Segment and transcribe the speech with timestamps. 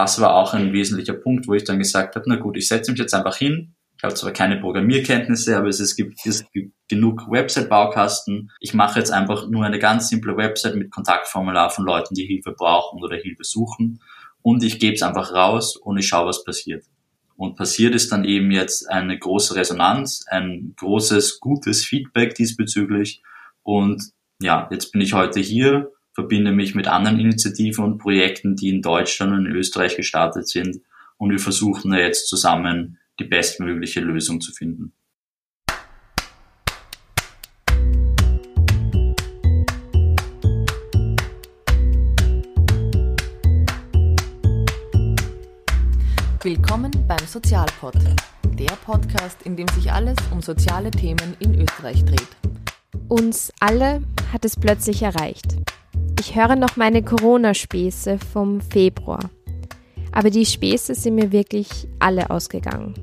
[0.00, 2.90] das war auch ein wesentlicher Punkt, wo ich dann gesagt habe, na gut, ich setze
[2.90, 3.74] mich jetzt einfach hin.
[3.98, 8.50] Ich habe zwar keine Programmierkenntnisse, aber es, gibt, es gibt genug Website-Baukasten.
[8.60, 12.52] Ich mache jetzt einfach nur eine ganz simple Website mit Kontaktformular von Leuten, die Hilfe
[12.52, 14.00] brauchen oder Hilfe suchen.
[14.40, 16.86] Und ich gebe es einfach raus und ich schaue, was passiert.
[17.36, 23.22] Und passiert ist dann eben jetzt eine große Resonanz, ein großes, gutes Feedback diesbezüglich.
[23.62, 24.02] Und
[24.40, 28.82] ja, jetzt bin ich heute hier, verbinde mich mit anderen Initiativen und Projekten, die in
[28.82, 30.80] Deutschland und in Österreich gestartet sind.
[31.16, 34.92] Und wir versuchen da jetzt zusammen die bestmögliche Lösung zu finden.
[46.42, 47.96] Willkommen beim Sozialpod,
[48.58, 52.59] der Podcast, in dem sich alles um soziale Themen in Österreich dreht.
[53.08, 55.56] Uns alle hat es plötzlich erreicht.
[56.18, 59.30] Ich höre noch meine Corona-Späße vom Februar.
[60.12, 62.94] Aber die Späße sind mir wirklich alle ausgegangen.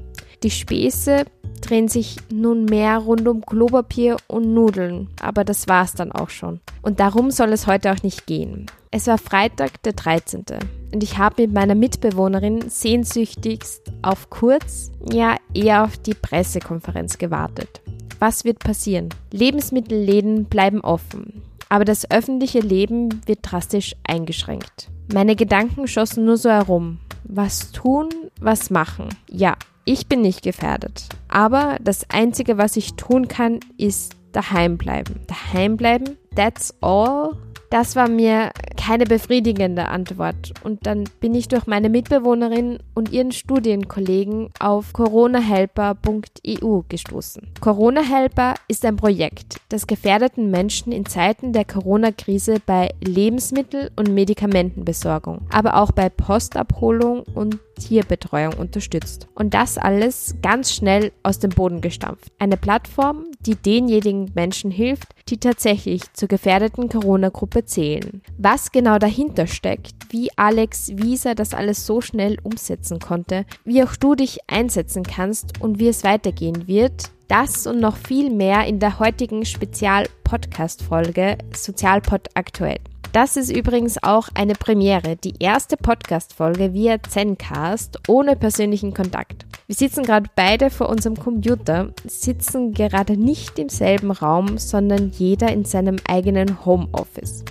[0.44, 1.26] Die Späße
[1.62, 6.60] drehen sich nun mehr rund um Klopapier und Nudeln, aber das war's dann auch schon.
[6.82, 8.68] Und darum soll es heute auch nicht gehen.
[8.92, 10.46] Es war Freitag, der 13.
[10.94, 17.82] Und ich habe mit meiner Mitbewohnerin sehnsüchtigst auf Kurz, ja eher auf die Pressekonferenz gewartet.
[18.20, 19.10] Was wird passieren?
[19.32, 24.90] Lebensmittelläden bleiben offen, aber das öffentliche Leben wird drastisch eingeschränkt.
[25.14, 27.00] Meine Gedanken schossen nur so herum.
[27.24, 29.10] Was tun, was machen?
[29.30, 31.08] Ja, ich bin nicht gefährdet.
[31.28, 35.22] Aber das Einzige, was ich tun kann, ist daheim bleiben.
[35.28, 37.38] Daheim bleiben, that's all.
[37.70, 43.34] Das war mir keine befriedigende Antwort und dann bin ich durch meine Mitbewohnerin und ihren
[43.34, 47.50] Studienkollegen auf coronahelper.eu gestoßen.
[47.60, 54.14] Corona Helper ist ein Projekt, das gefährdeten Menschen in Zeiten der Corona-Krise bei Lebensmittel- und
[54.14, 59.28] Medikamentenbesorgung, aber auch bei Postabholung und Tierbetreuung unterstützt.
[59.34, 62.32] Und das alles ganz schnell aus dem Boden gestampft.
[62.40, 68.22] Eine Plattform, die denjenigen Menschen hilft, die tatsächlich zur gefährdeten Corona-Gruppe zählen.
[68.38, 73.96] Was genau dahinter steckt, wie Alex Wieser das alles so schnell umsetzen konnte, wie auch
[73.96, 78.80] du dich einsetzen kannst und wie es weitergehen wird, das und noch viel mehr in
[78.80, 82.80] der heutigen Spezial-Podcast-Folge Sozialpod aktuell.
[83.14, 89.46] Das ist übrigens auch eine Premiere, die erste Podcast-Folge via Zencast ohne persönlichen Kontakt.
[89.66, 95.52] Wir sitzen gerade beide vor unserem Computer, sitzen gerade nicht im selben Raum, sondern jeder
[95.52, 97.44] in seinem eigenen Homeoffice.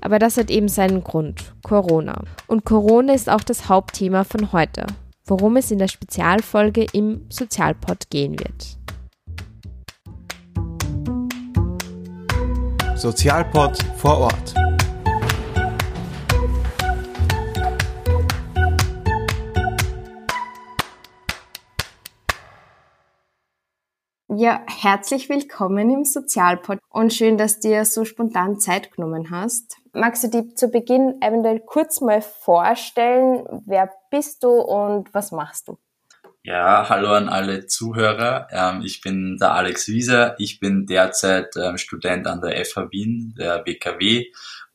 [0.00, 2.22] Aber das hat eben seinen Grund, Corona.
[2.46, 4.86] Und Corona ist auch das Hauptthema von heute,
[5.26, 8.76] worum es in der Spezialfolge im Sozialpod gehen wird.
[12.96, 14.77] Sozialpod vor Ort.
[24.30, 29.78] Ja, herzlich willkommen im Sozialpod und schön, dass du dir so spontan Zeit genommen hast.
[29.94, 33.46] Magst du dich zu Beginn eventuell kurz mal vorstellen?
[33.64, 35.78] Wer bist du und was machst du?
[36.42, 38.48] Ja, hallo an alle Zuhörer.
[38.50, 40.38] Ähm, ich bin der Alex Wieser.
[40.38, 44.26] Ich bin derzeit ähm, Student an der FH Wien, der WKW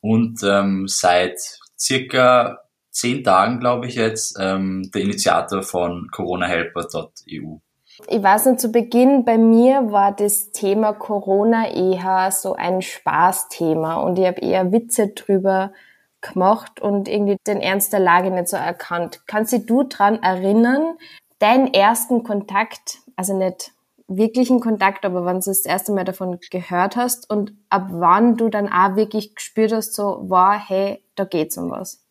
[0.02, 1.38] und ähm, seit
[1.78, 2.58] circa
[2.90, 7.59] zehn Tagen, glaube ich jetzt, der Initiator von coronahelper.eu.
[8.08, 13.96] Ich weiß nicht, zu Beginn bei mir war das Thema Corona eher so ein Spaßthema
[13.96, 15.74] und ich habe eher Witze drüber
[16.22, 19.22] gemacht und irgendwie den Ernst der Lage nicht so erkannt.
[19.28, 20.97] Kannst du dran erinnern,
[21.40, 23.72] deinen ersten Kontakt, also nicht
[24.08, 28.50] wirklichen Kontakt, aber wann du das erste Mal davon gehört hast und ab wann du
[28.50, 32.03] dann auch wirklich gespürt hast, so, wow, hey, da geht's um was?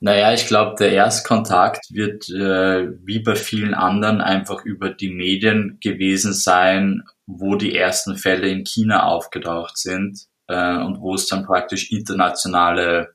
[0.00, 5.78] Naja, ich glaube, der Erstkontakt wird äh, wie bei vielen anderen einfach über die Medien
[5.80, 11.46] gewesen sein, wo die ersten Fälle in China aufgetaucht sind äh, und wo es dann
[11.46, 13.14] praktisch internationale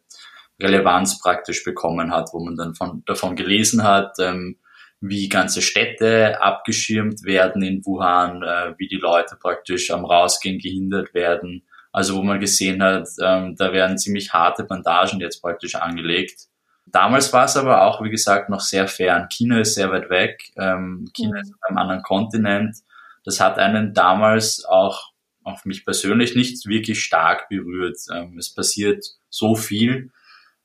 [0.62, 4.58] Relevanz praktisch bekommen hat, wo man dann von, davon gelesen hat, ähm,
[5.00, 11.14] wie ganze Städte abgeschirmt werden in Wuhan, äh, wie die Leute praktisch am Rausgehen gehindert
[11.14, 11.64] werden.
[11.92, 16.51] Also wo man gesehen hat, ähm, da werden ziemlich harte Bandagen jetzt praktisch angelegt
[16.92, 19.28] Damals war es aber auch, wie gesagt, noch sehr fern.
[19.30, 20.52] China ist sehr weit weg.
[20.58, 21.42] Ähm, China mhm.
[21.42, 22.78] ist auf einem anderen Kontinent.
[23.24, 25.12] Das hat einen damals auch
[25.44, 27.98] auf mich persönlich nicht wirklich stark berührt.
[28.14, 30.12] Ähm, es passiert so viel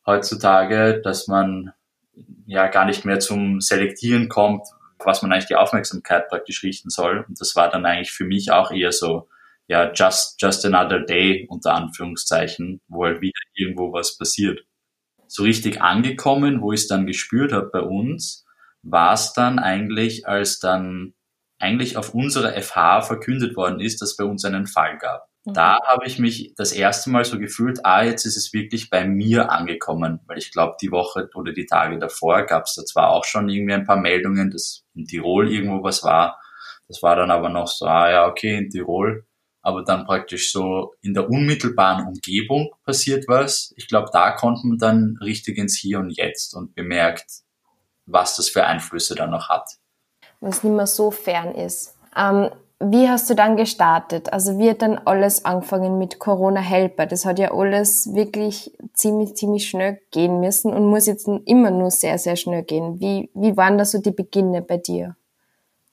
[0.04, 1.72] heutzutage, dass man
[2.46, 4.66] ja gar nicht mehr zum Selektieren kommt,
[4.98, 7.24] was man eigentlich die Aufmerksamkeit praktisch richten soll.
[7.28, 9.28] Und das war dann eigentlich für mich auch eher so,
[9.68, 14.65] ja, just, just another day unter Anführungszeichen, wo halt wieder irgendwo was passiert.
[15.28, 18.44] So richtig angekommen, wo ich es dann gespürt habe bei uns,
[18.82, 21.14] war es dann eigentlich, als dann
[21.58, 25.28] eigentlich auf unserer FH verkündet worden ist, dass bei uns einen Fall gab.
[25.44, 25.54] Mhm.
[25.54, 29.06] Da habe ich mich das erste Mal so gefühlt, ah, jetzt ist es wirklich bei
[29.06, 33.10] mir angekommen, weil ich glaube, die Woche oder die Tage davor gab es da zwar
[33.10, 36.38] auch schon irgendwie ein paar Meldungen, dass in Tirol irgendwo was war.
[36.88, 39.26] Das war dann aber noch so, ah ja, okay, in Tirol.
[39.66, 43.74] Aber dann praktisch so in der unmittelbaren Umgebung passiert was.
[43.76, 47.42] Ich glaube, da kommt man dann richtig ins Hier und Jetzt und bemerkt,
[48.06, 49.68] was das für Einflüsse dann noch hat.
[50.38, 51.96] Was nicht mehr so fern ist.
[52.16, 54.32] Ähm, wie hast du dann gestartet?
[54.32, 57.06] Also wie hat dann alles angefangen mit Corona Helper?
[57.06, 61.90] Das hat ja alles wirklich ziemlich, ziemlich schnell gehen müssen und muss jetzt immer nur
[61.90, 63.00] sehr, sehr schnell gehen.
[63.00, 65.16] Wie, wie waren da so die Beginne bei dir?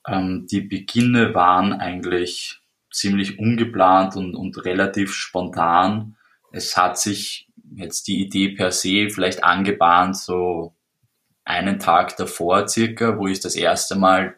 [0.06, 2.60] Ähm, die Beginne waren eigentlich
[2.94, 6.16] ziemlich ungeplant und, und relativ spontan.
[6.52, 10.74] Es hat sich jetzt die Idee per se vielleicht angebahnt, so
[11.44, 14.36] einen Tag davor circa, wo ich das erste Mal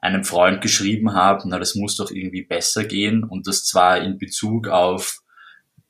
[0.00, 4.18] einem Freund geschrieben habe, na, das muss doch irgendwie besser gehen und das zwar in
[4.18, 5.22] Bezug auf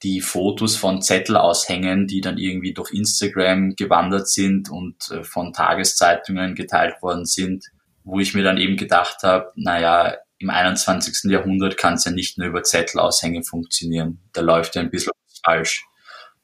[0.03, 6.55] die Fotos von Zettelaushängen, die dann irgendwie durch Instagram gewandert sind und äh, von Tageszeitungen
[6.55, 7.67] geteilt worden sind,
[8.05, 11.31] wo ich mir dann eben gedacht habe, naja, im 21.
[11.31, 14.20] Jahrhundert kann es ja nicht nur über Zettelaushänge funktionieren.
[14.32, 15.12] Da läuft ja ein bisschen
[15.44, 15.85] falsch.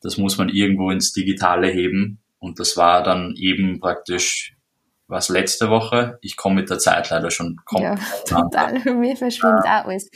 [0.00, 2.20] Das muss man irgendwo ins Digitale heben.
[2.38, 4.56] Und das war dann eben praktisch
[5.06, 6.19] was letzte Woche.
[6.20, 7.99] Ich komme mit der Zeit leider schon komplett
[8.31, 8.94] Ja, total.
[8.94, 9.81] Mir verschwimmt ja.
[9.81, 10.11] auch alles.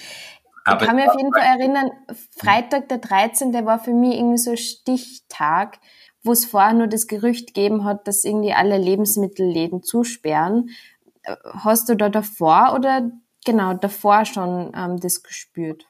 [0.64, 1.90] Aber ich kann mich auf jeden Fall erinnern,
[2.36, 3.52] Freitag der 13.
[3.64, 5.78] war für mich irgendwie so ein Stichtag,
[6.22, 10.70] wo es vorher nur das Gerücht gegeben hat, dass irgendwie alle Lebensmittelläden zusperren.
[11.44, 13.10] Hast du da davor oder
[13.44, 15.87] genau davor schon ähm, das gespürt?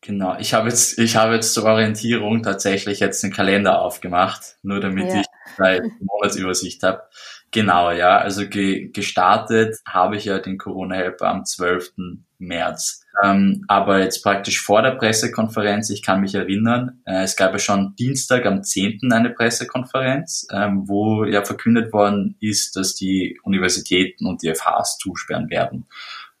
[0.00, 4.78] Genau, ich habe jetzt, ich habe jetzt zur Orientierung tatsächlich jetzt den Kalender aufgemacht, nur
[4.78, 5.20] damit ja.
[5.20, 5.26] ich
[5.58, 7.04] eine Monatsübersicht habe.
[7.50, 8.18] Genau, ja.
[8.18, 11.92] Also ge gestartet habe ich ja den Corona-Helper am 12.
[12.38, 13.04] März.
[13.22, 17.58] Ähm, aber jetzt praktisch vor der Pressekonferenz, ich kann mich erinnern, äh, es gab ja
[17.58, 19.12] schon Dienstag am 10.
[19.12, 25.48] eine Pressekonferenz, ähm, wo ja verkündet worden ist, dass die Universitäten und die FHs zusperren
[25.48, 25.86] werden.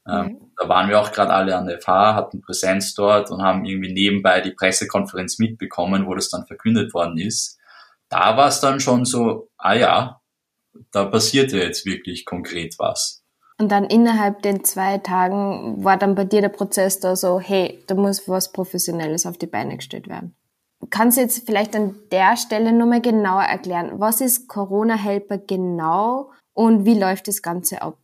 [0.08, 0.50] Ähm, mhm.
[0.56, 3.92] Da waren wir auch gerade alle an der FH, hatten Präsenz dort und haben irgendwie
[3.92, 7.58] nebenbei die Pressekonferenz mitbekommen, wo das dann verkündet worden ist.
[8.08, 10.20] Da war es dann schon so, ah ja,
[10.92, 13.24] da passiert ja jetzt wirklich konkret was.
[13.58, 17.82] Und dann innerhalb den zwei Tagen war dann bei dir der Prozess da so, hey,
[17.86, 20.34] da muss was Professionelles auf die Beine gestellt werden.
[20.90, 26.30] Kannst du jetzt vielleicht an der Stelle nochmal genauer erklären, was ist Corona Helper genau
[26.52, 27.96] und wie läuft das Ganze ab?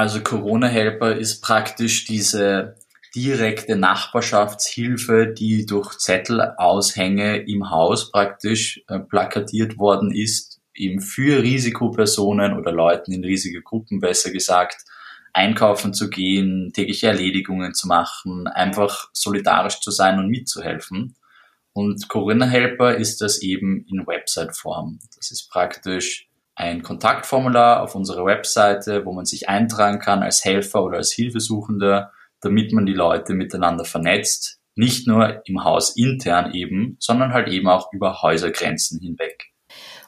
[0.00, 2.76] Also Corona Helper ist praktisch diese
[3.14, 12.56] direkte Nachbarschaftshilfe, die durch Zettelaushänge im Haus praktisch äh, plakatiert worden ist, eben für Risikopersonen
[12.56, 14.86] oder Leuten in Risikogruppen besser gesagt,
[15.34, 21.14] einkaufen zu gehen, tägliche Erledigungen zu machen, einfach solidarisch zu sein und mitzuhelfen.
[21.74, 24.98] Und Corinna Helper ist das eben in Website-Form.
[25.14, 26.29] Das ist praktisch
[26.60, 32.12] ein Kontaktformular auf unserer Webseite, wo man sich eintragen kann als Helfer oder als Hilfesuchender,
[32.40, 34.58] damit man die Leute miteinander vernetzt.
[34.76, 39.50] Nicht nur im Haus intern eben, sondern halt eben auch über Häusergrenzen hinweg.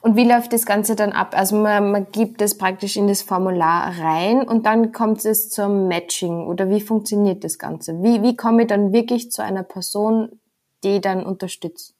[0.03, 1.35] Und wie läuft das Ganze dann ab?
[1.37, 5.89] Also man, man gibt es praktisch in das Formular rein und dann kommt es zum
[5.89, 8.03] Matching oder wie funktioniert das Ganze?
[8.03, 10.41] Wie, wie komme ich dann wirklich zu einer Person,
[10.85, 11.95] die dann unterstützt?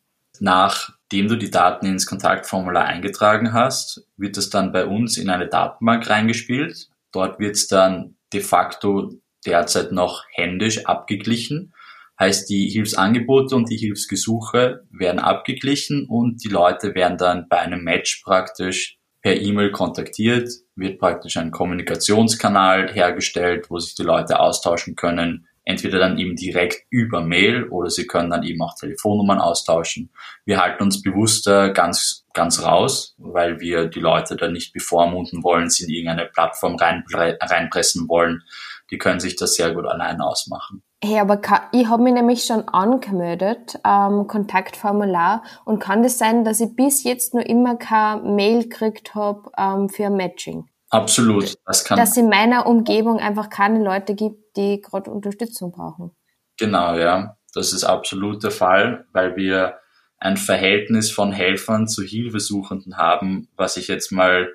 [1.13, 5.47] Nachdem du die Daten ins Kontaktformular eingetragen hast, wird es dann bei uns in eine
[5.47, 6.89] Datenbank reingespielt.
[7.13, 9.13] Dort wird es dann de facto
[9.45, 11.75] derzeit noch händisch abgeglichen
[12.19, 17.83] Heißt, die Hilfsangebote und die Hilfsgesuche werden abgeglichen und die Leute werden dann bei einem
[17.83, 24.95] Match praktisch per E-Mail kontaktiert, wird praktisch ein Kommunikationskanal hergestellt, wo sich die Leute austauschen
[24.95, 30.11] können, entweder dann eben direkt über Mail oder sie können dann eben auch Telefonnummern austauschen.
[30.45, 35.71] Wir halten uns bewusster ganz, ganz raus, weil wir die Leute da nicht bevormunden wollen,
[35.71, 38.43] sie in irgendeine Plattform rein, reinpressen wollen.
[38.91, 40.83] Die können sich das sehr gut allein ausmachen.
[41.05, 41.41] Hey, aber
[41.73, 47.03] ich habe mich nämlich schon angemeldet, ähm, Kontaktformular, und kann das sein, dass ich bis
[47.03, 50.69] jetzt nur immer kein Mail gekriegt habe ähm, für Matching?
[50.93, 51.99] Absolut, das kann.
[51.99, 56.11] Dass es in meiner Umgebung einfach keine Leute gibt, die gerade Unterstützung brauchen.
[56.59, 59.79] Genau, ja, das ist absolut der Fall, weil wir
[60.19, 64.51] ein Verhältnis von Helfern zu Hilfesuchenden haben, was ich jetzt mal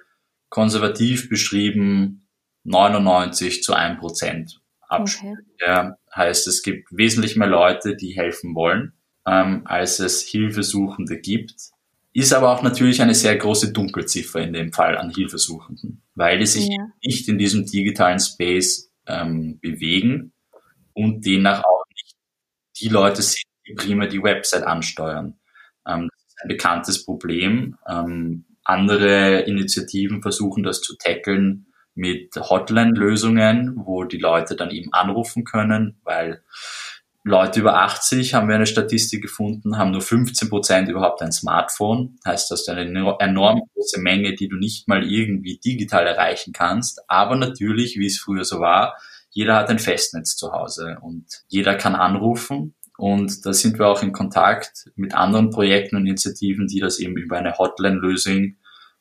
[0.49, 2.27] konservativ beschrieben
[2.63, 5.39] 99 zu 1 Prozent abspielt.
[5.39, 5.67] Okay.
[5.67, 8.93] Ja, heißt, es gibt wesentlich mehr Leute, die helfen wollen,
[9.25, 11.55] ähm, als es Hilfesuchende gibt.
[12.13, 16.47] Ist aber auch natürlich eine sehr große Dunkelziffer in dem Fall an Hilfesuchenden, weil die
[16.47, 16.87] sich Ja.
[17.03, 20.33] nicht in diesem digitalen Space ähm, bewegen
[20.93, 22.15] und demnach auch nicht
[22.81, 25.39] die Leute sind, die primär die Website ansteuern.
[25.87, 27.77] Ähm, das ist ein bekanntes Problem.
[27.87, 35.43] Ähm, andere Initiativen versuchen das zu tackeln mit Hotline-Lösungen, wo die Leute dann eben anrufen
[35.45, 36.43] können, weil
[37.27, 42.17] Leute über 80, haben wir eine Statistik gefunden, haben nur 15 Prozent überhaupt ein Smartphone.
[42.25, 46.53] Heißt, das ist eine eno- enorm große Menge, die du nicht mal irgendwie digital erreichen
[46.53, 47.01] kannst.
[47.09, 48.95] Aber natürlich, wie es früher so war,
[49.29, 52.75] jeder hat ein Festnetz zu Hause und jeder kann anrufen.
[52.97, 57.15] Und da sind wir auch in Kontakt mit anderen Projekten und Initiativen, die das eben
[57.17, 58.57] über eine Hotline lösen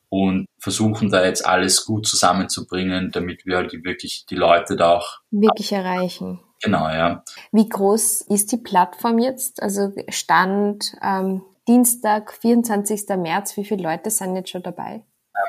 [0.09, 5.19] und versuchen da jetzt alles gut zusammenzubringen, damit wir halt wirklich die Leute da auch,
[5.31, 6.39] Wirklich erreichen.
[6.61, 7.23] Genau, ja.
[7.51, 9.61] Wie groß ist die Plattform jetzt?
[9.61, 13.07] Also Stand ähm, Dienstag, 24.
[13.17, 15.03] März, wie viele Leute sind jetzt schon dabei?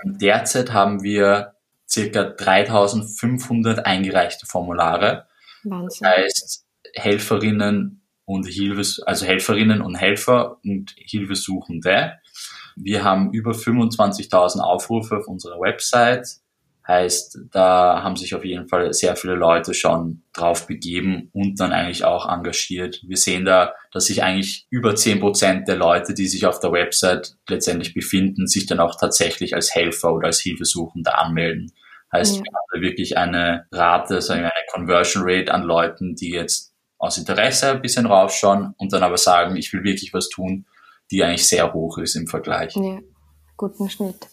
[0.05, 1.55] Derzeit haben wir
[1.88, 5.27] circa 3500 eingereichte Formulare.
[5.65, 6.07] Wahnsinn.
[6.07, 12.19] Das heißt, Helferinnen und Hilfes, also Helferinnen und Helfer und Hilfesuchende.
[12.77, 16.27] Wir haben über 25.000 Aufrufe auf unserer Website.
[16.88, 21.73] Heißt, da haben sich auf jeden Fall sehr viele Leute schon drauf begeben und dann
[21.73, 23.02] eigentlich auch engagiert.
[23.07, 26.73] Wir sehen da, dass sich eigentlich über 10 Prozent der Leute, die sich auf der
[26.73, 31.73] Website letztendlich befinden, sich dann auch tatsächlich als Helfer oder als Hilfesuchende anmelden.
[32.11, 32.42] Heißt, Ja.
[32.42, 36.73] wir haben da wirklich eine Rate, sagen wir, eine Conversion Rate an Leuten, die jetzt
[36.97, 40.64] aus Interesse ein bisschen raufschauen und dann aber sagen, ich will wirklich was tun,
[41.11, 42.75] die eigentlich sehr hoch ist im Vergleich.
[42.76, 42.99] Ja,
[43.59, 44.29] guten Schnitt.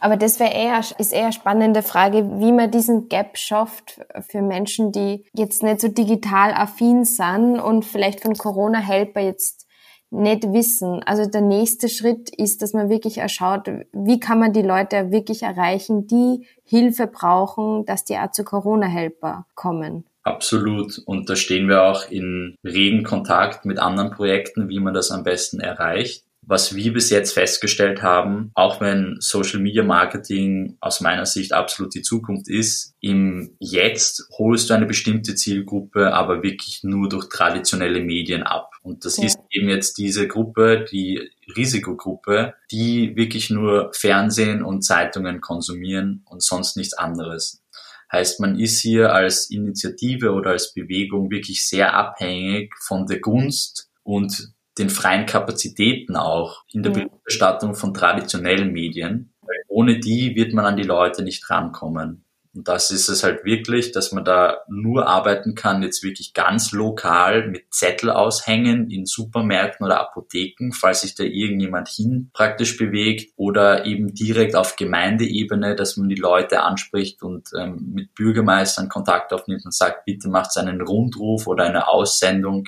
[0.00, 4.40] Aber das wäre eher, ist eher eine spannende Frage, wie man diesen Gap schafft für
[4.40, 9.66] Menschen, die jetzt nicht so digital affin sind und vielleicht von Corona-Helper jetzt
[10.10, 11.02] nicht wissen.
[11.04, 15.12] Also der nächste Schritt ist, dass man wirklich auch schaut, wie kann man die Leute
[15.12, 20.04] wirklich erreichen, die Hilfe brauchen, dass die auch zu Corona-Helper kommen.
[20.22, 20.98] Absolut.
[21.06, 25.24] Und da stehen wir auch in regen Kontakt mit anderen Projekten, wie man das am
[25.24, 26.24] besten erreicht.
[26.50, 31.94] Was wir bis jetzt festgestellt haben, auch wenn Social Media Marketing aus meiner Sicht absolut
[31.94, 38.00] die Zukunft ist, im Jetzt holst du eine bestimmte Zielgruppe aber wirklich nur durch traditionelle
[38.00, 38.72] Medien ab.
[38.82, 39.26] Und das Ja.
[39.26, 46.42] ist eben jetzt diese Gruppe, die Risikogruppe, die wirklich nur Fernsehen und Zeitungen konsumieren und
[46.42, 47.62] sonst nichts anderes.
[48.10, 53.88] Heißt, man ist hier als Initiative oder als Bewegung wirklich sehr abhängig von der Gunst
[54.02, 56.98] und den freien Kapazitäten auch in der Ja.
[56.98, 59.32] Berichterstattung von traditionellen Medien.
[59.42, 62.24] Weil ohne die wird man an die Leute nicht rankommen.
[62.52, 66.72] Und das ist es halt wirklich, dass man da nur arbeiten kann, jetzt wirklich ganz
[66.72, 73.32] lokal mit Zettel aushängen in Supermärkten oder Apotheken, falls sich da irgendjemand hin praktisch bewegt
[73.36, 79.32] oder eben direkt auf Gemeindeebene, dass man die Leute anspricht und ähm, mit Bürgermeistern Kontakt
[79.32, 82.66] aufnimmt und sagt, bitte macht einen Rundruf oder eine Aussendung.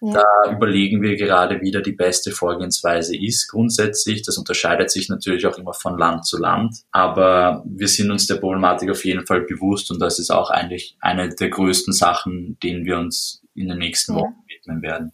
[0.00, 0.22] Ja.
[0.44, 4.22] Da überlegen wir gerade, wie da die beste Vorgehensweise ist grundsätzlich.
[4.22, 6.76] Das unterscheidet sich natürlich auch immer von Land zu Land.
[6.92, 10.96] Aber wir sind uns der Problematik auf jeden Fall bewusst und das ist auch eigentlich
[11.00, 14.20] eine der größten Sachen, denen wir uns in den nächsten Ja.
[14.20, 15.12] Wochen widmen werden.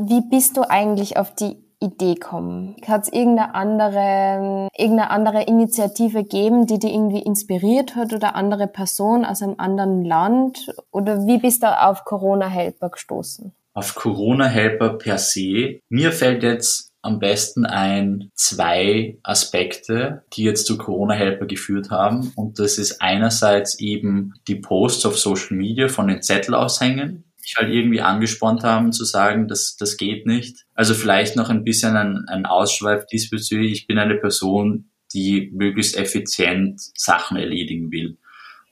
[0.00, 2.76] Wie bist du eigentlich auf die Idee gekommen?
[2.86, 8.66] Hat es irgendeine andere, irgendeine andere Initiative gegeben, die dich irgendwie inspiriert hat oder andere
[8.66, 10.72] Person aus einem anderen Land?
[10.90, 13.52] Oder wie bist du auf Corona-Helper gestoßen?
[13.74, 15.80] Auf Corona-Helper per se.
[15.88, 22.32] Mir fällt jetzt am besten ein zwei Aspekte, die jetzt zu Corona-Helper geführt haben.
[22.34, 27.56] Und das ist einerseits eben die Posts auf Social Media von den Zettelaushängen, die mich
[27.56, 30.66] halt irgendwie angespornt haben zu sagen, das, das geht nicht.
[30.74, 33.72] Also vielleicht noch ein bisschen ein, ein Ausschweif diesbezüglich.
[33.72, 38.18] Ich bin eine Person, die möglichst effizient Sachen erledigen will.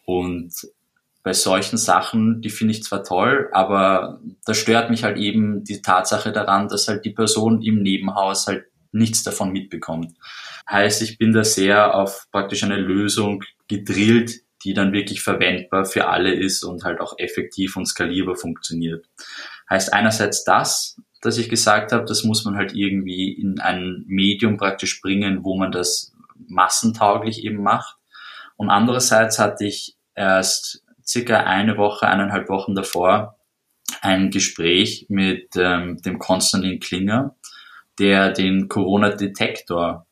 [0.05, 0.53] Und
[1.23, 5.83] bei solchen Sachen, die finde ich zwar toll, aber da stört mich halt eben die
[5.83, 10.13] Tatsache daran, dass halt die Person im Nebenhaus halt nichts davon mitbekommt.
[10.71, 16.09] Heißt, ich bin da sehr auf praktisch eine Lösung gedrillt, die dann wirklich verwendbar für
[16.09, 19.07] alle ist und halt auch effektiv und skalierbar funktioniert.
[19.71, 24.57] Heißt einerseits das, dass ich gesagt habe, das muss man halt irgendwie in ein Medium
[24.57, 26.13] praktisch bringen, wo man das
[26.49, 27.97] massentauglich eben macht.
[28.57, 33.39] Und andererseits hatte ich erst circa eine Woche, eineinhalb Wochen davor
[34.01, 37.37] ein Gespräch mit ähm, dem Konstantin Klinger,
[38.01, 40.07] der den Corona-Detektor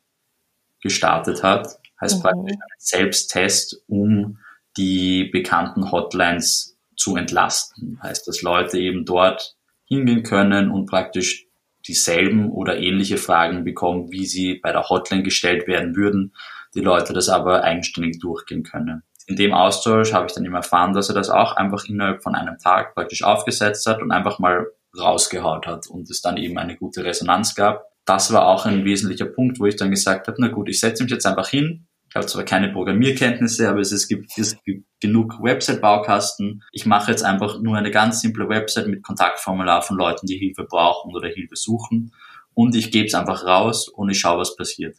[0.80, 1.80] gestartet hat.
[2.00, 2.22] Heißt mhm.
[2.22, 4.38] praktisch ein Selbsttest, um
[4.76, 7.98] die bekannten Hotlines zu entlasten.
[8.02, 11.46] Heißt, dass Leute eben dort hingehen können und praktisch
[11.86, 16.34] dieselben oder ähnliche Fragen bekommen, wie sie bei der Hotline gestellt werden würden,
[16.74, 19.02] die Leute das aber eigenständig durchgehen können.
[19.26, 22.34] In dem Austausch habe ich dann immer erfahren, dass er das auch einfach innerhalb von
[22.34, 24.66] einem Tag praktisch aufgesetzt hat und einfach mal
[24.98, 27.86] rausgehaut hat und es dann eben eine gute Resonanz gab.
[28.04, 31.02] Das war auch ein wesentlicher Punkt, wo ich dann gesagt habe, na gut, ich setze
[31.02, 35.42] mich jetzt einfach hin, ich habe zwar keine Programmierkenntnisse, aber es gibt, es gibt genug
[35.42, 36.62] Website-Baukasten.
[36.70, 40.62] Ich mache jetzt einfach nur eine ganz simple Website mit Kontaktformular von Leuten, die Hilfe
[40.62, 42.12] brauchen oder Hilfe suchen.
[42.54, 44.96] Und ich gebe es einfach raus und ich schaue, was passiert.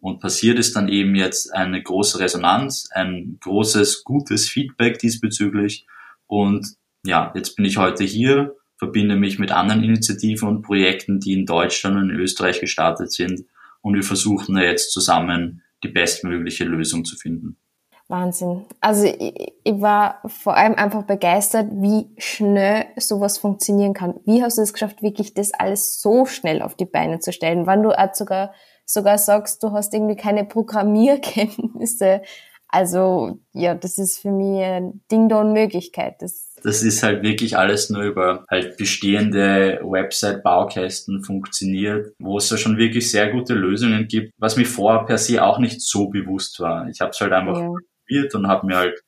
[0.00, 5.86] Und passiert ist dann eben jetzt eine große Resonanz, ein großes, gutes Feedback diesbezüglich.
[6.26, 6.66] Und
[7.04, 11.46] ja, jetzt bin ich heute hier, verbinde mich mit anderen Initiativen und Projekten, die in
[11.46, 13.44] Deutschland und in Österreich gestartet sind.
[13.82, 17.58] Und wir versuchen jetzt zusammen die bestmögliche Lösung zu finden.
[18.08, 18.66] Wahnsinn.
[18.80, 24.20] Also ich, ich, war vor allem einfach begeistert, wie schnell sowas funktionieren kann.
[24.24, 27.66] Wie hast du es geschafft, wirklich das alles so schnell auf die Beine zu stellen?
[27.66, 28.54] Wann du auch sogar,
[28.84, 32.22] sogar sagst, du hast irgendwie keine Programmierkenntnisse.
[32.68, 36.22] Also ja, das ist für mich ein Ding der Unmöglichkeit.
[36.22, 42.56] Das das ist halt wirklich alles nur über halt bestehende Website-Baukästen funktioniert, wo es ja
[42.56, 46.60] schon wirklich sehr gute Lösungen gibt, was mir vorher per se auch nicht so bewusst
[46.60, 46.88] war.
[46.88, 47.72] Ich habe es halt einfach ja.
[48.06, 49.02] probiert und habe mir halt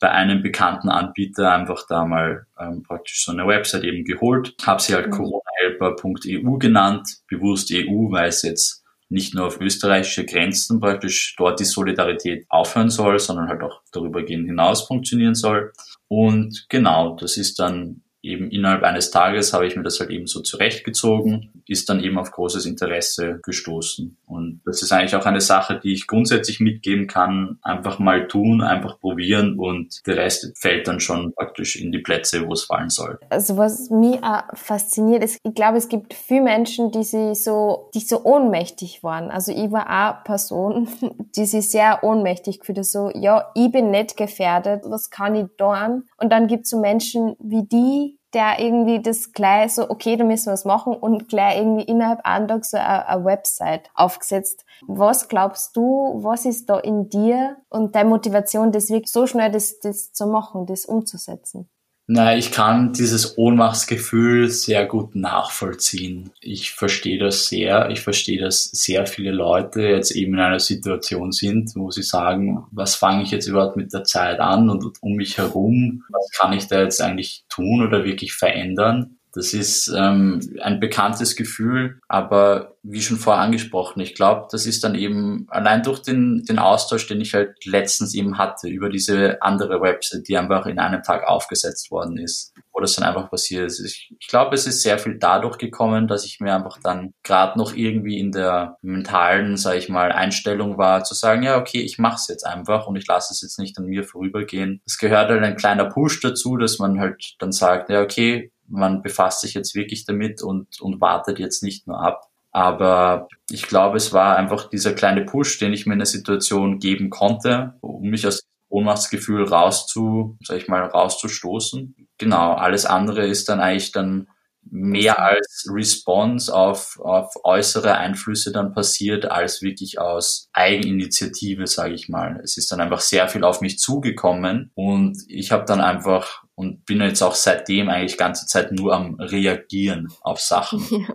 [0.00, 4.80] bei einem bekannten Anbieter einfach da mal ähm, praktisch so eine Website eben geholt, habe
[4.80, 5.10] sie halt mhm.
[5.12, 11.64] coronahelper.eu genannt, bewusst EU, weil es jetzt nicht nur auf österreichische Grenzen praktisch dort die
[11.64, 15.72] Solidarität aufhören soll, sondern halt auch darüber gehen hinaus funktionieren soll.
[16.08, 20.26] Und genau, das ist dann eben innerhalb eines Tages habe ich mir das halt eben
[20.26, 24.16] so zurechtgezogen, ist dann eben auf großes Interesse gestoßen.
[24.26, 27.58] Und das ist eigentlich auch eine Sache, die ich grundsätzlich mitgeben kann.
[27.62, 32.46] Einfach mal tun, einfach probieren und der Rest fällt dann schon praktisch in die Plätze,
[32.46, 33.18] wo es fallen soll.
[33.30, 37.90] Also was mich auch fasziniert ist, ich glaube, es gibt viele Menschen, die sie so,
[37.94, 39.30] die so ohnmächtig waren.
[39.30, 40.88] Also ich war auch Person,
[41.36, 42.82] die sich sehr ohnmächtig fühlte.
[42.82, 46.04] So, ja, ich bin nicht gefährdet, was kann ich tun?
[46.16, 50.24] Und dann gibt es so Menschen wie die, der irgendwie das gleich so, okay, da
[50.24, 54.64] müssen wir was machen und gleich irgendwie innerhalb einen Tag so eine, eine Website aufgesetzt.
[54.86, 59.50] Was glaubst du, was ist da in dir und deine Motivation, das wirklich so schnell
[59.50, 61.70] das, das zu machen, das umzusetzen?
[62.10, 66.30] Na, ich kann dieses Ohnmachtsgefühl sehr gut nachvollziehen.
[66.40, 67.90] Ich verstehe das sehr.
[67.90, 72.64] Ich verstehe, dass sehr viele Leute jetzt eben in einer Situation sind, wo sie sagen,
[72.70, 76.02] was fange ich jetzt überhaupt mit der Zeit an und um mich herum?
[76.08, 79.17] Was kann ich da jetzt eigentlich tun oder wirklich verändern?
[79.38, 84.82] Das ist ähm, ein bekanntes Gefühl, aber wie schon vorher angesprochen, ich glaube, das ist
[84.82, 89.40] dann eben allein durch den, den Austausch, den ich halt letztens eben hatte über diese
[89.40, 93.66] andere Website, die einfach in einem Tag aufgesetzt worden ist, wo das dann einfach passiert
[93.66, 93.78] ist.
[93.78, 97.56] Ich, ich glaube, es ist sehr viel dadurch gekommen, dass ich mir einfach dann gerade
[97.58, 101.98] noch irgendwie in der mentalen, sage ich mal, Einstellung war, zu sagen, ja, okay, ich
[101.98, 104.82] mache es jetzt einfach und ich lasse es jetzt nicht an mir vorübergehen.
[104.84, 109.02] Es gehört halt ein kleiner Push dazu, dass man halt dann sagt, ja, okay, man
[109.02, 112.28] befasst sich jetzt wirklich damit und, und wartet jetzt nicht nur ab.
[112.50, 116.78] Aber ich glaube, es war einfach dieser kleine Push, den ich mir in der Situation
[116.78, 121.94] geben konnte, um mich aus Ohnmachtsgefühl rauszu, sag ich mal, rauszustoßen.
[122.18, 124.28] Genau, alles andere ist dann eigentlich dann
[124.70, 132.08] mehr als Response auf, auf äußere Einflüsse dann passiert, als wirklich aus Eigeninitiative, sage ich
[132.08, 132.40] mal.
[132.42, 136.84] Es ist dann einfach sehr viel auf mich zugekommen und ich habe dann einfach und
[136.86, 140.84] bin jetzt auch seitdem eigentlich ganze Zeit nur am Reagieren auf Sachen.
[140.90, 141.06] Ja.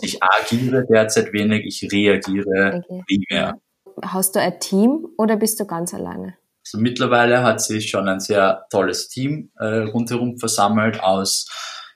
[0.00, 3.02] Ich agiere derzeit wenig, ich reagiere okay.
[3.06, 3.60] primär.
[4.02, 6.36] Hast du ein Team oder bist du ganz alleine?
[6.64, 11.46] Also mittlerweile hat sich schon ein sehr tolles Team äh, rundherum versammelt aus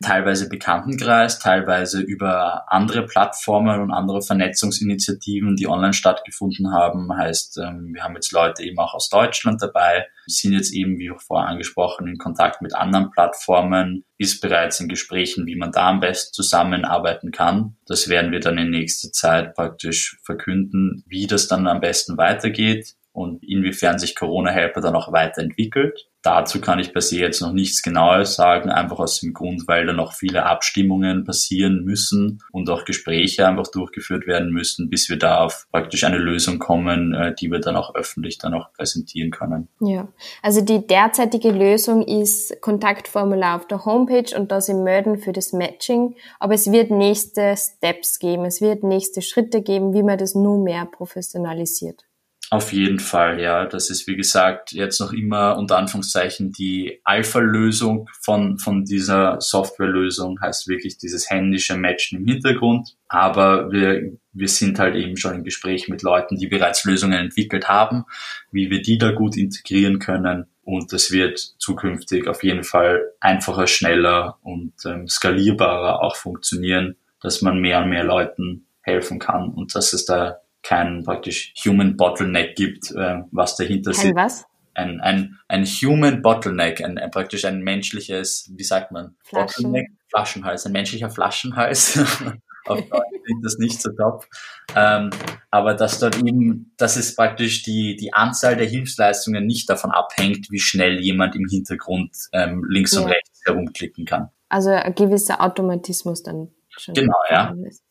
[0.03, 7.17] teilweise Bekanntenkreis, teilweise über andere Plattformen und andere Vernetzungsinitiativen, die online stattgefunden haben.
[7.17, 11.11] Heißt, ähm, wir haben jetzt Leute eben auch aus Deutschland dabei, sind jetzt eben, wie
[11.11, 15.89] auch vorher angesprochen, in Kontakt mit anderen Plattformen, ist bereits in Gesprächen, wie man da
[15.89, 17.77] am besten zusammenarbeiten kann.
[17.87, 22.97] Das werden wir dann in nächster Zeit praktisch verkünden, wie das dann am besten weitergeht
[23.17, 26.07] und inwiefern sich Corona Helper dann auch weiterentwickelt.
[26.21, 29.87] Dazu kann ich per se jetzt noch nichts Genaues sagen, einfach aus dem Grund, weil
[29.87, 35.19] da noch viele Abstimmungen passieren müssen und auch Gespräche einfach durchgeführt werden müssen, bis wir
[35.19, 39.31] da auf praktisch eine Lösung kommen, äh, die wir dann auch öffentlich dann auch präsentieren
[39.31, 39.69] können.
[39.81, 40.09] Ja,
[40.43, 45.55] also die derzeitige Lösung ist Kontaktformular auf der Homepage und da sie melden für das
[45.55, 50.35] Matching, aber es wird nächste Steps geben, es wird nächste Schritte geben, wie man das
[50.35, 52.05] nur mehr professionalisiert.
[52.49, 53.67] Auf jeden Fall, ja.
[53.67, 60.41] Das ist, wie gesagt, jetzt noch immer unter Anführungszeichen die Alpha-Lösung von, von dieser Softwarelösung,
[60.41, 62.97] heißt wirklich dieses händische Matchen im Hintergrund.
[63.09, 67.69] Aber wir, wir sind halt eben schon im Gespräch mit Leuten, die bereits Lösungen entwickelt
[67.69, 68.05] haben,
[68.53, 70.47] wie wir die da gut integrieren können.
[70.63, 77.43] Und das wird zukünftig auf jeden Fall einfacher, schneller und ähm, skalierbarer auch funktionieren, dass
[77.43, 82.57] man mehr und mehr Leuten helfen kann und dass es da kein praktisch Human Bottleneck
[82.57, 84.17] gibt, äh, was dahinter Kein sitzt.
[84.17, 84.45] was?
[84.75, 89.17] Ein, ein, ein Human Bottleneck, ein, ein praktisch ein menschliches, wie sagt man?
[89.23, 89.65] Flaschen.
[89.65, 91.99] Bottleneck, Flaschenhals, ein menschlicher Flaschenhals.
[92.67, 94.27] Auf Deutsch klingt das nicht so top.
[94.75, 95.11] Ähm,
[95.51, 100.51] aber dass dort eben, dass es praktisch die, die Anzahl der Hilfsleistungen nicht davon abhängt,
[100.51, 103.11] wie schnell jemand im Hintergrund ähm, links und Ja.
[103.11, 104.31] rechts herumklicken kann.
[104.49, 106.95] Also ein gewisser Automatismus dann schon.
[106.95, 107.55] Genau, ja.
[107.67, 107.86] ist.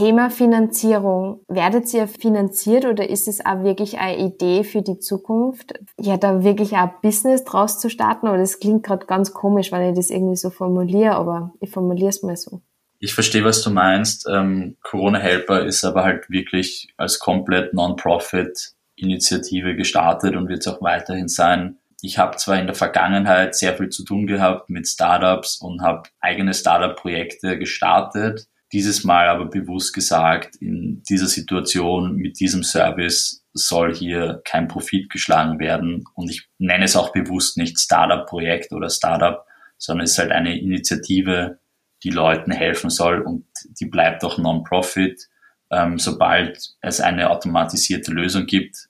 [0.00, 1.44] Thema Finanzierung.
[1.46, 5.74] Werdet ihr finanziert oder ist es auch wirklich eine Idee für die Zukunft?
[6.00, 9.72] Ja, da wirklich auch ein Business draus zu starten, aber das klingt gerade ganz komisch,
[9.72, 12.62] weil ich das irgendwie so formuliere, aber ich formuliere es mal so.
[12.98, 14.26] Ich verstehe, was du meinst.
[14.26, 20.80] Ähm, Corona Helper ist aber halt wirklich als komplett Non-Profit-Initiative gestartet und wird es auch
[20.80, 21.76] weiterhin sein.
[22.00, 26.04] Ich habe zwar in der Vergangenheit sehr viel zu tun gehabt mit Startups und habe
[26.20, 28.46] eigene Startup-Projekte gestartet.
[28.72, 35.10] Dieses Mal aber bewusst gesagt, in dieser Situation mit diesem Service soll hier kein Profit
[35.10, 36.04] geschlagen werden.
[36.14, 39.44] Und ich nenne es auch bewusst nicht Startup-Projekt oder Startup,
[39.76, 41.58] sondern es ist halt eine Initiative,
[42.04, 43.44] die Leuten helfen soll und
[43.80, 45.28] die bleibt auch Non-Profit.
[45.70, 48.88] Ähm, sobald es eine automatisierte Lösung gibt,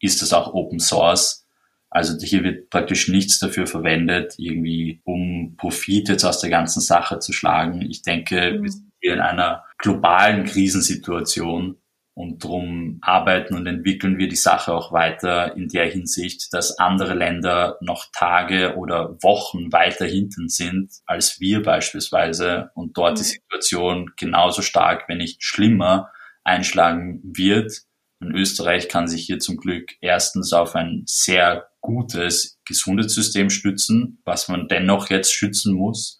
[0.00, 1.46] ist das auch Open Source.
[1.88, 7.18] Also hier wird praktisch nichts dafür verwendet, irgendwie um Profit jetzt aus der ganzen Sache
[7.18, 7.82] zu schlagen.
[7.82, 8.89] Ich denke, Mhm.
[9.00, 11.76] Wir in einer globalen Krisensituation
[12.14, 17.14] und drum arbeiten und entwickeln wir die Sache auch weiter in der Hinsicht, dass andere
[17.14, 23.26] Länder noch Tage oder Wochen weiter hinten sind als wir beispielsweise und dort die Mhm.
[23.26, 26.10] Situation genauso stark, wenn nicht schlimmer,
[26.44, 27.72] einschlagen wird.
[28.20, 34.48] Und Österreich kann sich hier zum Glück erstens auf ein sehr gutes Gesundheitssystem stützen, was
[34.48, 36.18] man dennoch jetzt schützen muss.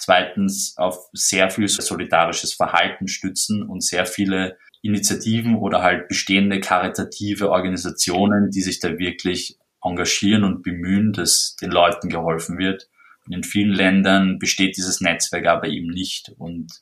[0.00, 7.50] Zweitens auf sehr viel solidarisches Verhalten stützen und sehr viele Initiativen oder halt bestehende karitative
[7.50, 12.88] Organisationen, die sich da wirklich engagieren und bemühen, dass den Leuten geholfen wird.
[13.26, 16.72] Und in vielen Ländern besteht dieses Netzwerk aber eben nicht und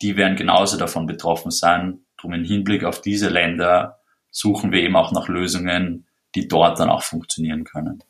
[0.00, 2.04] die werden genauso davon betroffen sein.
[2.16, 3.98] Drum im Hinblick auf diese Länder
[4.30, 8.04] suchen wir eben auch nach Lösungen, die dort dann auch funktionieren können.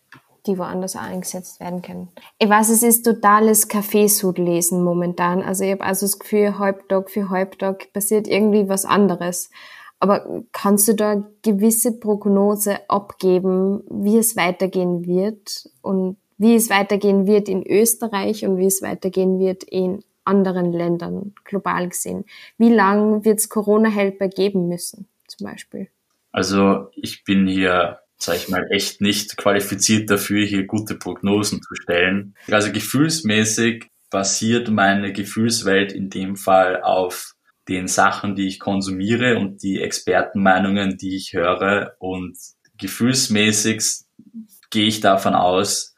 [0.46, 2.09] Die woanders auch eingesetzt werden können.
[2.38, 5.42] Ich weiß, es ist totales Kaffeesudlesen momentan.
[5.42, 9.50] Also ich habe also das Gefühl, Halbtag für Halbtag passiert irgendwie was anderes.
[10.00, 17.28] Aber kannst du da gewisse Prognose abgeben, wie es weitergehen wird und wie es weitergehen
[17.28, 22.24] wird in Österreich und wie es weitergehen wird in anderen Ländern global gesehen?
[22.59, 25.87] Wie lang wird es Corona-Helper geben müssen, zum Beispiel?
[26.33, 31.74] Also ich bin hier, sag ich mal, echt nicht qualifiziert dafür, hier gute Prognosen zu
[31.74, 32.35] stellen.
[32.50, 37.35] Also gefühlsmäßig basiert meine Gefühlswelt in dem Fall auf
[37.68, 41.94] den Sachen, die ich konsumiere und die Expertenmeinungen, die ich höre.
[41.98, 42.37] Und
[42.78, 43.82] gefühlsmäßig
[44.70, 45.94] gehe ich davon aus,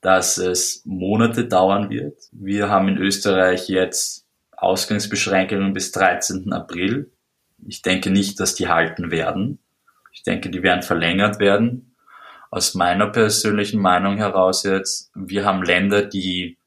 [0.00, 2.18] dass es Monate dauern wird.
[2.32, 6.52] Wir haben in Österreich jetzt Ausgangsbeschränkungen bis 13.
[6.52, 7.12] April.
[7.66, 9.61] Ich denke nicht, dass die halten werden.
[10.12, 11.96] Ich denke, die werden verlängert werden.
[12.50, 16.58] Aus meiner persönlichen Meinung heraus jetzt, wir haben Länder, die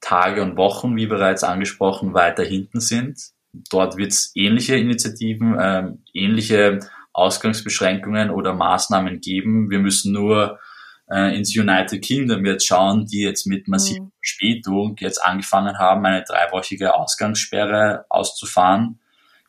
[0.00, 3.18] Tage und Wochen, wie bereits angesprochen, weiter hinten sind.
[3.70, 6.80] Dort wird es ähnliche Initiativen, ähm, ähnliche
[7.12, 9.70] Ausgangsbeschränkungen oder Maßnahmen geben.
[9.70, 10.58] Wir müssen nur
[11.10, 14.12] äh, ins United Kingdom jetzt schauen, die jetzt mit massiver Mhm.
[14.22, 19.00] Verspätung jetzt angefangen haben, eine dreiwöchige Ausgangssperre auszufahren.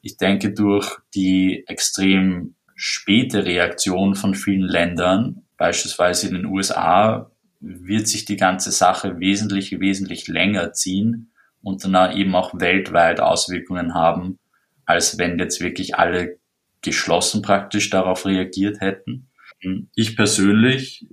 [0.01, 8.07] Ich denke, durch die extrem späte Reaktion von vielen Ländern, beispielsweise in den USA, wird
[8.07, 14.39] sich die ganze Sache wesentlich, wesentlich länger ziehen und dann eben auch weltweit Auswirkungen haben,
[14.85, 16.37] als wenn jetzt wirklich alle
[16.81, 19.27] geschlossen praktisch darauf reagiert hätten.
[19.93, 21.05] Ich persönlich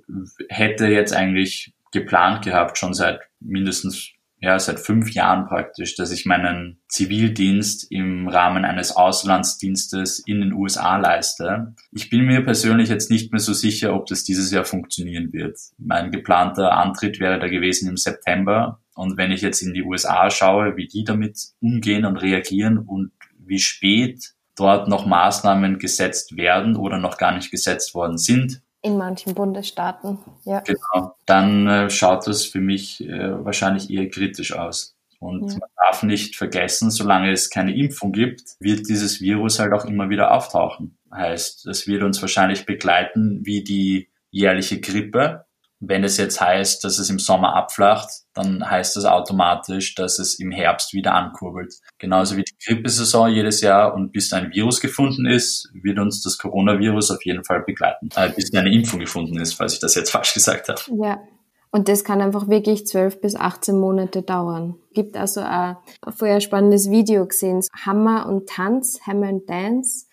[0.49, 6.27] hätte jetzt eigentlich geplant gehabt, schon seit mindestens ja, seit fünf Jahren praktisch, dass ich
[6.27, 11.75] meinen Zivildienst im Rahmen eines Auslandsdienstes in den USA leiste.
[11.91, 15.59] Ich bin mir persönlich jetzt nicht mehr so sicher, ob das dieses Jahr funktionieren wird.
[15.79, 18.81] Mein geplanter Antritt wäre da gewesen im September.
[18.95, 23.13] Und wenn ich jetzt in die USA schaue, wie die damit umgehen und reagieren und
[23.39, 28.97] wie spät dort noch Maßnahmen gesetzt werden oder noch gar nicht gesetzt worden sind, in
[28.97, 30.61] manchen Bundesstaaten, ja.
[30.61, 31.17] Genau.
[31.27, 34.97] Dann äh, schaut das für mich äh, wahrscheinlich eher kritisch aus.
[35.19, 35.59] Und ja.
[35.59, 40.09] man darf nicht vergessen, solange es keine Impfung gibt, wird dieses Virus halt auch immer
[40.09, 40.99] wieder auftauchen.
[41.13, 45.46] Heißt, es wird uns wahrscheinlich begleiten wie die jährliche Grippe.
[45.89, 50.39] Wenn es jetzt heißt, dass es im Sommer abflacht, dann heißt das automatisch, dass es
[50.39, 51.75] im Herbst wieder ankurbelt.
[51.99, 56.39] Genauso wie die Grippesaison jedes Jahr und bis ein Virus gefunden ist, wird uns das
[56.39, 58.09] Coronavirus auf jeden Fall begleiten.
[58.17, 60.81] Äh, bis eine Impfung gefunden ist, falls ich das jetzt falsch gesagt habe.
[61.01, 61.21] Ja.
[61.71, 64.77] Und das kann einfach wirklich zwölf bis 18 Monate dauern.
[64.95, 65.77] Gibt also ein
[66.17, 70.07] vorher spannendes Video gesehen, Hammer und Tanz, Hammer and Dance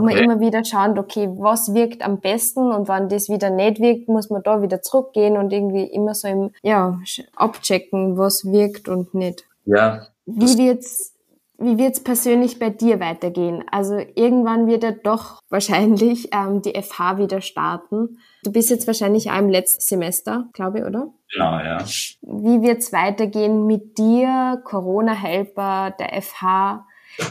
[0.00, 0.14] wo okay.
[0.14, 4.08] man immer wieder schaut, okay, was wirkt am besten und wenn das wieder nicht wirkt,
[4.08, 6.98] muss man da wieder zurückgehen und irgendwie immer so im, ja,
[7.34, 9.44] abchecken, was wirkt und nicht.
[9.64, 10.06] Ja.
[10.26, 11.14] Wie wird's,
[11.58, 13.64] wie wird's persönlich bei dir weitergehen?
[13.70, 18.18] Also irgendwann wird ja doch wahrscheinlich ähm, die FH wieder starten.
[18.42, 21.08] Du bist jetzt wahrscheinlich auch im letzten Semester, glaube ich, oder?
[21.32, 21.78] Genau, ja.
[22.22, 26.86] Wie wird's weitergehen mit dir, Corona-Helper, der FH?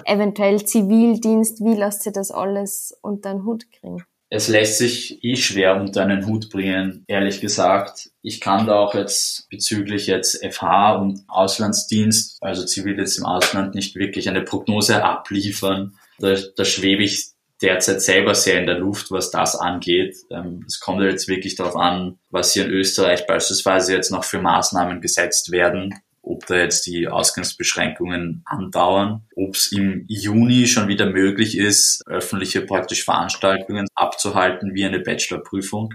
[0.06, 4.04] Eventuell Zivildienst, wie lässt sich das alles unter den Hut kriegen?
[4.30, 8.10] Es lässt sich eh schwer unter einen Hut bringen, ehrlich gesagt.
[8.22, 13.96] Ich kann da auch jetzt bezüglich jetzt FH und Auslandsdienst, also Zivildienst im Ausland, nicht
[13.96, 15.96] wirklich eine Prognose abliefern.
[16.20, 17.28] Da, da schwebe ich
[17.62, 20.18] derzeit selber sehr in der Luft, was das angeht.
[20.32, 24.42] Ähm, es kommt jetzt wirklich darauf an, was hier in Österreich beispielsweise jetzt noch für
[24.42, 25.94] Maßnahmen gesetzt werden
[26.26, 32.62] ob da jetzt die Ausgangsbeschränkungen andauern, ob es im Juni schon wieder möglich ist, öffentliche
[32.62, 35.94] praktisch Veranstaltungen abzuhalten wie eine Bachelorprüfung.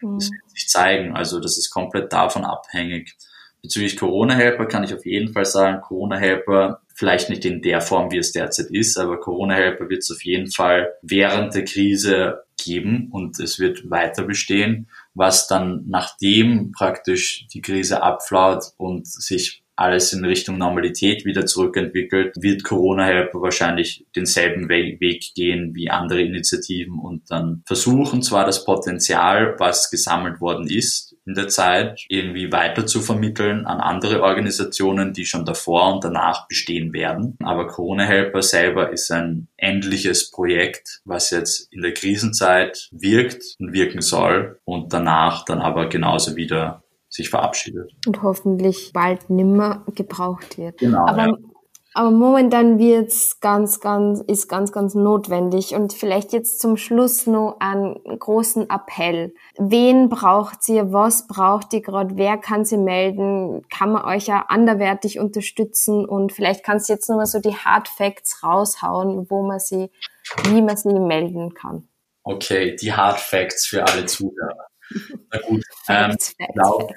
[0.00, 0.18] Mhm.
[0.18, 1.14] Das wird sich zeigen.
[1.14, 3.16] Also das ist komplett davon abhängig.
[3.62, 8.18] Bezüglich Corona-Helper kann ich auf jeden Fall sagen, Corona-Helper vielleicht nicht in der Form, wie
[8.18, 13.38] es derzeit ist, aber Corona-Helper wird es auf jeden Fall während der Krise geben und
[13.38, 14.88] es wird weiter bestehen
[15.20, 22.34] was dann nachdem praktisch die Krise abflaut und sich alles in Richtung Normalität wieder zurückentwickelt,
[22.40, 28.64] wird Corona Helper wahrscheinlich denselben Weg gehen wie andere Initiativen und dann versuchen zwar das
[28.64, 35.12] Potenzial, was gesammelt worden ist, in der Zeit irgendwie weiter zu vermitteln an andere Organisationen,
[35.12, 37.36] die schon davor und danach bestehen werden.
[37.44, 43.72] Aber Corona Helper selber ist ein endliches Projekt, was jetzt in der Krisenzeit wirkt und
[43.72, 47.92] wirken soll und danach dann aber genauso wieder sich verabschiedet.
[48.08, 50.78] Und hoffentlich bald nimmer gebraucht wird.
[50.78, 51.06] Genau.
[51.06, 51.36] Aber, ja.
[51.92, 55.74] Aber momentan wird's ganz, ganz, ist ganz, ganz notwendig.
[55.74, 59.34] Und vielleicht jetzt zum Schluss noch einen großen Appell.
[59.58, 60.92] Wen braucht ihr?
[60.92, 62.16] Was braucht ihr gerade?
[62.16, 63.66] Wer kann sie melden?
[63.68, 66.04] Kann man euch ja anderwertig unterstützen?
[66.04, 69.90] Und vielleicht kannst du jetzt nochmal so die Hard Facts raushauen, wo man sie,
[70.44, 71.88] wie man sie melden kann.
[72.22, 74.68] Okay, die Hard Facts für alle Zuhörer.
[75.32, 76.16] Na gut, ähm,
[76.54, 76.92] glaub,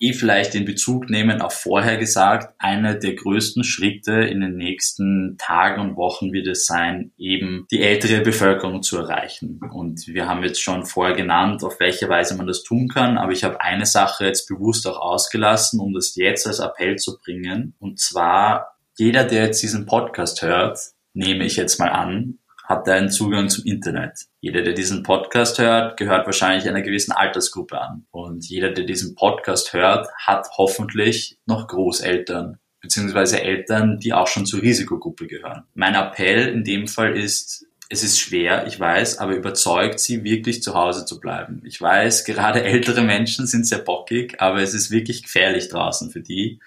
[0.00, 5.36] eh vielleicht in Bezug nehmen auf vorher gesagt, einer der größten Schritte in den nächsten
[5.38, 9.60] Tagen und Wochen wird es sein, eben die ältere Bevölkerung zu erreichen.
[9.72, 13.32] Und wir haben jetzt schon vorher genannt, auf welche Weise man das tun kann, aber
[13.32, 17.74] ich habe eine Sache jetzt bewusst auch ausgelassen, um das jetzt als Appell zu bringen.
[17.78, 20.78] Und zwar, jeder, der jetzt diesen Podcast hört,
[21.14, 22.37] nehme ich jetzt mal an,
[22.68, 24.26] hat einen Zugang zum Internet.
[24.40, 28.06] Jeder, der diesen Podcast hört, gehört wahrscheinlich einer gewissen Altersgruppe an.
[28.10, 34.46] Und jeder, der diesen Podcast hört, hat hoffentlich noch Großeltern beziehungsweise Eltern, die auch schon
[34.46, 35.64] zur Risikogruppe gehören.
[35.74, 40.62] Mein Appell in dem Fall ist, es ist schwer, ich weiß, aber überzeugt sie wirklich
[40.62, 41.62] zu Hause zu bleiben.
[41.64, 46.20] Ich weiß, gerade ältere Menschen sind sehr bockig, aber es ist wirklich gefährlich draußen für
[46.20, 46.60] die.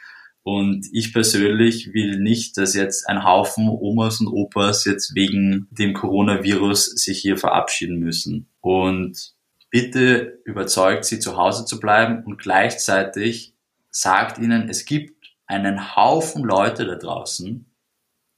[0.43, 5.93] Und ich persönlich will nicht, dass jetzt ein Haufen Omas und Opas jetzt wegen dem
[5.93, 8.49] Coronavirus sich hier verabschieden müssen.
[8.59, 9.35] Und
[9.69, 13.53] bitte überzeugt sie, zu Hause zu bleiben und gleichzeitig
[13.91, 17.65] sagt ihnen, es gibt einen Haufen Leute da draußen,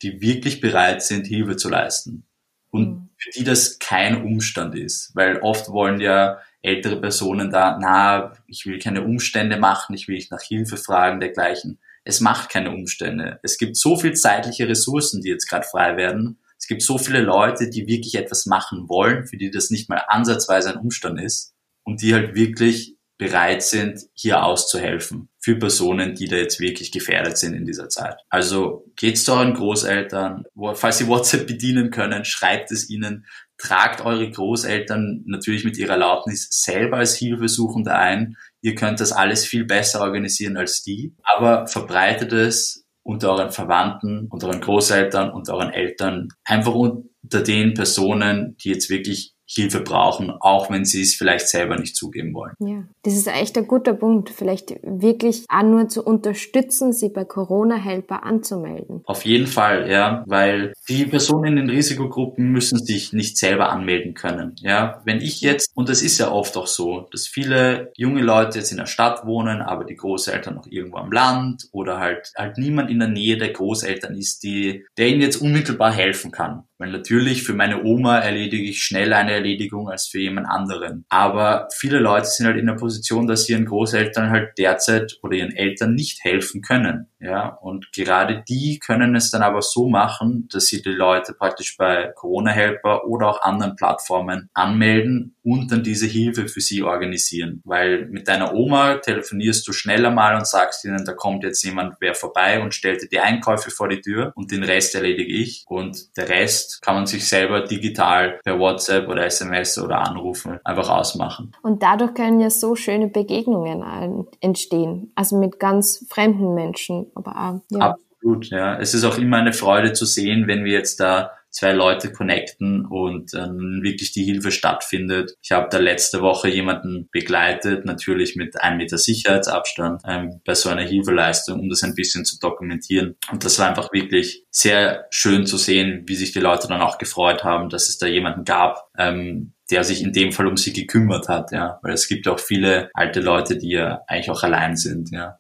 [0.01, 2.25] die wirklich bereit sind, Hilfe zu leisten.
[2.69, 3.09] Und mhm.
[3.17, 8.65] für die das kein Umstand ist, weil oft wollen ja ältere Personen da, na, ich
[8.65, 13.39] will keine Umstände machen, ich will nicht nach Hilfe fragen, dergleichen es macht keine Umstände.
[13.43, 16.39] Es gibt so viel zeitliche Ressourcen, die jetzt gerade frei werden.
[16.57, 20.03] Es gibt so viele Leute, die wirklich etwas machen wollen, für die das nicht mal
[20.07, 26.27] ansatzweise ein Umstand ist und die halt wirklich bereit sind, hier auszuhelfen für Personen, die
[26.27, 28.15] da jetzt wirklich gefährdet sind in dieser Zeit.
[28.29, 33.25] Also geht's zu euren Großeltern, falls sie WhatsApp bedienen können, schreibt es ihnen,
[33.57, 39.45] tragt eure Großeltern natürlich mit ihrer Erlaubnis selber als Hilfesuchende ein ihr könnt das alles
[39.45, 45.55] viel besser organisieren als die, aber verbreitet es unter euren Verwandten, unter euren Großeltern, unter
[45.55, 51.15] euren Eltern, einfach unter den Personen, die jetzt wirklich Hilfe brauchen, auch wenn sie es
[51.15, 52.53] vielleicht selber nicht zugeben wollen.
[52.59, 54.29] Ja, das ist echt ein guter Punkt.
[54.29, 59.01] Vielleicht wirklich auch nur zu unterstützen, sie bei Corona-Helper anzumelden.
[59.05, 64.13] Auf jeden Fall, ja, weil die Personen in den Risikogruppen müssen sich nicht selber anmelden
[64.13, 64.55] können.
[64.59, 68.59] Ja, wenn ich jetzt, und das ist ja oft auch so, dass viele junge Leute
[68.59, 72.57] jetzt in der Stadt wohnen, aber die Großeltern noch irgendwo am Land oder halt, halt
[72.57, 76.63] niemand in der Nähe der Großeltern ist, die, der ihnen jetzt unmittelbar helfen kann.
[76.79, 81.05] Weil natürlich für meine Oma erledige ich schneller eine Erledigung als für jemand anderen.
[81.09, 85.37] Aber viele Leute sind halt in der Position, dass sie ihren Großeltern halt derzeit oder
[85.37, 87.07] ihren Eltern nicht helfen können.
[87.23, 91.77] Ja, und gerade die können es dann aber so machen, dass sie die Leute praktisch
[91.77, 97.61] bei Corona Helper oder auch anderen Plattformen anmelden und dann diese Hilfe für sie organisieren.
[97.63, 101.95] Weil mit deiner Oma telefonierst du schneller mal und sagst ihnen, da kommt jetzt jemand
[102.01, 105.63] wer vorbei und stellt dir die Einkäufe vor die Tür und den Rest erledige ich.
[105.67, 110.89] Und der Rest kann man sich selber digital per WhatsApp oder SMS oder Anrufen einfach
[110.89, 111.53] ausmachen.
[111.61, 115.13] Und dadurch können ja so schöne Begegnungen entstehen.
[115.15, 117.95] Also mit ganz fremden Menschen aber auch, ja.
[118.23, 118.79] Absolut, ja.
[118.79, 122.85] Es ist auch immer eine Freude zu sehen, wenn wir jetzt da zwei Leute connecten
[122.85, 125.35] und ähm, wirklich die Hilfe stattfindet.
[125.41, 130.69] Ich habe da letzte Woche jemanden begleitet, natürlich mit einem Meter Sicherheitsabstand ähm, bei so
[130.69, 133.15] einer Hilfeleistung, um das ein bisschen zu dokumentieren.
[133.31, 136.97] Und das war einfach wirklich sehr schön zu sehen, wie sich die Leute dann auch
[136.97, 140.73] gefreut haben, dass es da jemanden gab, ähm, der sich in dem Fall um sie
[140.73, 144.75] gekümmert hat, ja, weil es gibt auch viele alte Leute, die ja eigentlich auch allein
[144.75, 145.37] sind, ja.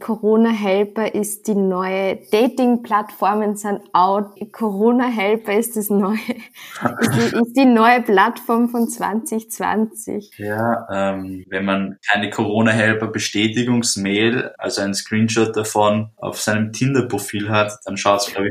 [0.00, 4.32] Corona Helper ist die neue Dating-Plattformen sind out.
[4.52, 6.18] Corona Helper ist das neue,
[7.00, 10.32] ist die, ist die neue Plattform von 2020.
[10.38, 17.50] Ja, ähm, wenn man keine Corona Helper Bestätigungsmail, also ein Screenshot davon auf seinem Tinder-Profil
[17.50, 18.48] hat, dann schaut es glaube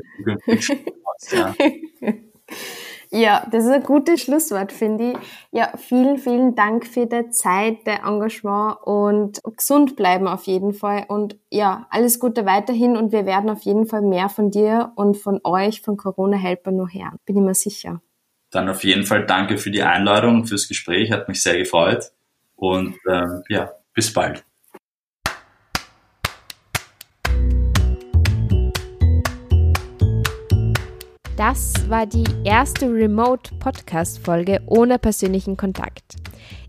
[0.48, 0.70] ich
[1.04, 1.32] aus.
[1.32, 1.54] Ja.
[3.12, 5.18] Ja, das ist ein gutes Schlusswort, finde ich.
[5.52, 11.06] Ja, vielen, vielen Dank für die Zeit, der Engagement und gesund bleiben auf jeden Fall.
[11.08, 15.18] Und ja, alles Gute weiterhin und wir werden auf jeden Fall mehr von dir und
[15.18, 17.18] von euch, von Corona Helper, nur hören.
[17.26, 18.00] Bin ich mir sicher.
[18.52, 21.12] Dann auf jeden Fall danke für die Einladung und fürs Gespräch.
[21.12, 22.12] Hat mich sehr gefreut.
[22.56, 24.44] Und ähm, ja, bis bald.
[31.40, 36.18] Das war die erste Remote-Podcast-Folge ohne persönlichen Kontakt.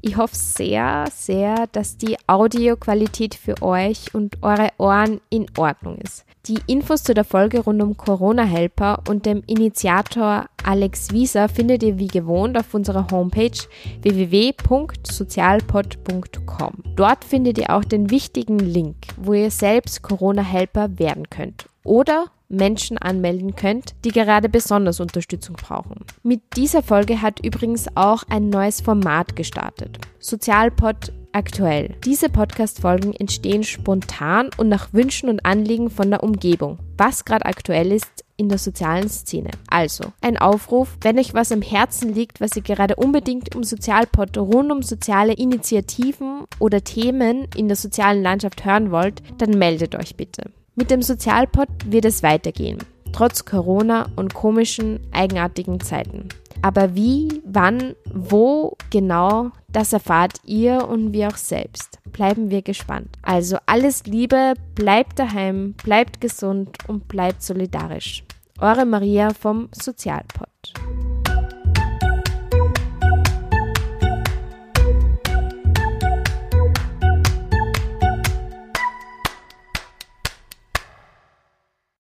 [0.01, 6.25] Ich hoffe sehr, sehr, dass die Audioqualität für euch und eure Ohren in Ordnung ist.
[6.47, 11.99] Die Infos zu der Folge rund um Corona-Helper und dem Initiator Alex Wieser findet ihr
[11.99, 13.59] wie gewohnt auf unserer Homepage
[14.03, 16.75] www.sozialpod.com.
[16.95, 21.69] Dort findet ihr auch den wichtigen Link, wo ihr selbst Corona-Helper werden könnt.
[21.83, 26.05] Oder Menschen anmelden könnt, die gerade besonders Unterstützung brauchen.
[26.23, 29.99] Mit dieser Folge hat übrigens auch ein neues Format gestartet.
[30.19, 31.95] Sozialpod aktuell.
[32.05, 37.93] Diese Podcast-Folgen entstehen spontan und nach Wünschen und Anliegen von der Umgebung, was gerade aktuell
[37.93, 39.51] ist in der sozialen Szene.
[39.69, 44.37] Also, ein Aufruf, wenn euch was am Herzen liegt, was ihr gerade unbedingt um Sozialpod
[44.39, 50.17] rund um soziale Initiativen oder Themen in der sozialen Landschaft hören wollt, dann meldet euch
[50.17, 50.51] bitte.
[50.75, 52.79] Mit dem Sozialpod wird es weitergehen,
[53.13, 56.29] trotz Corona und komischen, eigenartigen Zeiten.
[56.63, 61.99] Aber wie, wann, wo genau, das erfahrt ihr und wir auch selbst.
[62.13, 63.17] Bleiben wir gespannt.
[63.23, 68.25] Also alles Liebe, bleibt daheim, bleibt gesund und bleibt solidarisch.
[68.59, 70.75] Eure Maria vom Sozialpod.